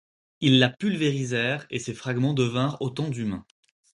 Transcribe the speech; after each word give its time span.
Ils 0.39 0.57
la 0.57 0.69
pulvérisèrent 0.69 1.67
et 1.69 1.77
ses 1.77 1.93
fragments 1.93 2.33
devinrent 2.33 2.77
autant 2.81 3.07
d’humains. 3.07 3.45